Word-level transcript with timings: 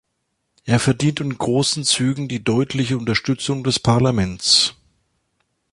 Er 0.65 0.79
verdient 0.79 1.19
in 1.19 1.37
großen 1.37 1.83
Zügen 1.83 2.27
die 2.27 2.43
deutliche 2.43 2.97
Unterstützung 2.97 3.63
des 3.63 3.77
Parlaments. 3.77 4.73